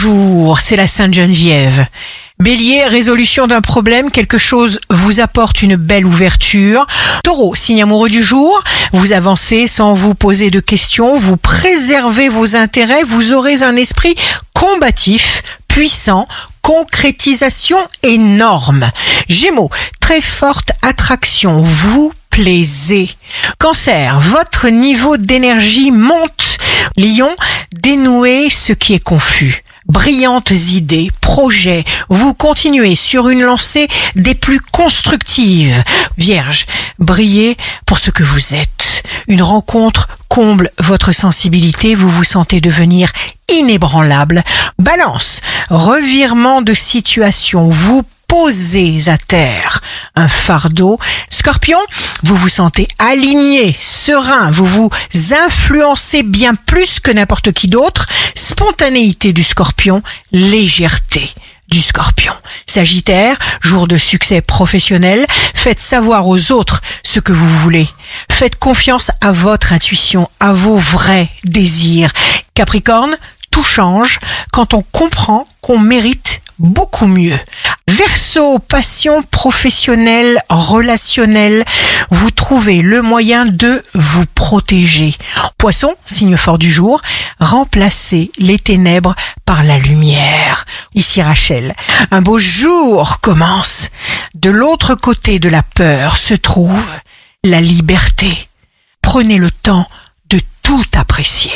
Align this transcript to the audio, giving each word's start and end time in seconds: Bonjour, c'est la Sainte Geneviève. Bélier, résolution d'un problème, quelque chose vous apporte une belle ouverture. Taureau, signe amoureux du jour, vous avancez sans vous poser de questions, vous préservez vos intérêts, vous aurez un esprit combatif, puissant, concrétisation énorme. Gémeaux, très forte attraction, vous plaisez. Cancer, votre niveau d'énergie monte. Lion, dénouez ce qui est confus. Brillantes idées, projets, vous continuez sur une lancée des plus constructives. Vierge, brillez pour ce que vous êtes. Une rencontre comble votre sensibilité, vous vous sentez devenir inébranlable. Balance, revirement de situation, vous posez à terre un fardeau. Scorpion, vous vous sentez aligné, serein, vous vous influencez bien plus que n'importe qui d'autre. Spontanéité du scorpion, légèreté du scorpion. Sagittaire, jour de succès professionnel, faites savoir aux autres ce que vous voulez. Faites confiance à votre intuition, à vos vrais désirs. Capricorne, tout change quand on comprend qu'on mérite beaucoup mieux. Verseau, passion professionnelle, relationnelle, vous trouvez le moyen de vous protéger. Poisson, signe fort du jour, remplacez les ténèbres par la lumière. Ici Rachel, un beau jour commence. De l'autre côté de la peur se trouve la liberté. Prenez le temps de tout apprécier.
Bonjour, 0.00 0.60
c'est 0.60 0.76
la 0.76 0.86
Sainte 0.86 1.14
Geneviève. 1.14 1.84
Bélier, 2.38 2.84
résolution 2.84 3.48
d'un 3.48 3.60
problème, 3.60 4.12
quelque 4.12 4.38
chose 4.38 4.78
vous 4.90 5.18
apporte 5.18 5.60
une 5.62 5.74
belle 5.74 6.06
ouverture. 6.06 6.86
Taureau, 7.24 7.56
signe 7.56 7.82
amoureux 7.82 8.08
du 8.08 8.22
jour, 8.22 8.62
vous 8.92 9.12
avancez 9.12 9.66
sans 9.66 9.94
vous 9.94 10.14
poser 10.14 10.50
de 10.50 10.60
questions, 10.60 11.16
vous 11.16 11.36
préservez 11.36 12.28
vos 12.28 12.54
intérêts, 12.54 13.02
vous 13.02 13.32
aurez 13.32 13.64
un 13.64 13.74
esprit 13.74 14.14
combatif, 14.54 15.42
puissant, 15.66 16.28
concrétisation 16.62 17.78
énorme. 18.04 18.88
Gémeaux, 19.28 19.70
très 19.98 20.20
forte 20.20 20.70
attraction, 20.82 21.60
vous 21.62 22.12
plaisez. 22.30 23.10
Cancer, 23.58 24.20
votre 24.20 24.68
niveau 24.68 25.16
d'énergie 25.16 25.90
monte. 25.90 26.58
Lion, 26.96 27.34
dénouez 27.72 28.48
ce 28.48 28.72
qui 28.72 28.94
est 28.94 29.02
confus. 29.02 29.64
Brillantes 29.88 30.50
idées, 30.50 31.10
projets, 31.22 31.82
vous 32.10 32.34
continuez 32.34 32.94
sur 32.94 33.30
une 33.30 33.42
lancée 33.42 33.88
des 34.16 34.34
plus 34.34 34.60
constructives. 34.60 35.82
Vierge, 36.18 36.66
brillez 36.98 37.56
pour 37.86 37.98
ce 37.98 38.10
que 38.10 38.22
vous 38.22 38.54
êtes. 38.54 39.02
Une 39.28 39.42
rencontre 39.42 40.08
comble 40.28 40.70
votre 40.78 41.12
sensibilité, 41.12 41.94
vous 41.94 42.10
vous 42.10 42.24
sentez 42.24 42.60
devenir 42.60 43.10
inébranlable. 43.50 44.42
Balance, 44.78 45.40
revirement 45.70 46.60
de 46.60 46.74
situation, 46.74 47.70
vous 47.70 48.02
posez 48.26 49.08
à 49.08 49.16
terre 49.16 49.80
un 50.14 50.28
fardeau. 50.28 50.98
Scorpion, 51.38 51.78
vous 52.24 52.34
vous 52.34 52.48
sentez 52.48 52.88
aligné, 52.98 53.76
serein, 53.80 54.50
vous 54.50 54.66
vous 54.66 54.90
influencez 55.46 56.24
bien 56.24 56.56
plus 56.56 56.98
que 56.98 57.12
n'importe 57.12 57.52
qui 57.52 57.68
d'autre. 57.68 58.06
Spontanéité 58.34 59.32
du 59.32 59.44
scorpion, 59.44 60.02
légèreté 60.32 61.32
du 61.68 61.80
scorpion. 61.80 62.32
Sagittaire, 62.66 63.38
jour 63.60 63.86
de 63.86 63.96
succès 63.96 64.40
professionnel, 64.40 65.24
faites 65.54 65.78
savoir 65.78 66.26
aux 66.26 66.50
autres 66.50 66.80
ce 67.04 67.20
que 67.20 67.32
vous 67.32 67.48
voulez. 67.58 67.88
Faites 68.28 68.58
confiance 68.58 69.12
à 69.20 69.30
votre 69.30 69.72
intuition, 69.72 70.28
à 70.40 70.52
vos 70.52 70.76
vrais 70.76 71.28
désirs. 71.44 72.10
Capricorne, 72.54 73.16
tout 73.52 73.62
change 73.62 74.18
quand 74.50 74.74
on 74.74 74.82
comprend 74.82 75.46
qu'on 75.60 75.78
mérite 75.78 76.42
beaucoup 76.58 77.06
mieux. 77.06 77.38
Verseau, 77.88 78.58
passion 78.58 79.22
professionnelle, 79.22 80.42
relationnelle, 80.50 81.64
vous 82.10 82.30
trouvez 82.30 82.82
le 82.82 83.00
moyen 83.00 83.46
de 83.46 83.82
vous 83.94 84.26
protéger. 84.34 85.14
Poisson, 85.56 85.94
signe 86.04 86.36
fort 86.36 86.58
du 86.58 86.70
jour, 86.70 87.00
remplacez 87.40 88.30
les 88.36 88.58
ténèbres 88.58 89.14
par 89.46 89.64
la 89.64 89.78
lumière. 89.78 90.66
Ici 90.94 91.22
Rachel, 91.22 91.74
un 92.10 92.20
beau 92.20 92.38
jour 92.38 93.20
commence. 93.20 93.88
De 94.34 94.50
l'autre 94.50 94.94
côté 94.94 95.38
de 95.38 95.48
la 95.48 95.62
peur 95.62 96.18
se 96.18 96.34
trouve 96.34 96.84
la 97.42 97.62
liberté. 97.62 98.48
Prenez 99.00 99.38
le 99.38 99.50
temps 99.50 99.88
de 100.28 100.38
tout 100.62 100.84
apprécier. 100.94 101.52